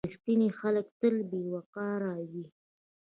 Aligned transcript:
•رښتیني 0.09 0.49
خلک 0.59 0.85
تل 0.99 1.15
باوقاره 1.31 2.13
وي. 2.31 2.45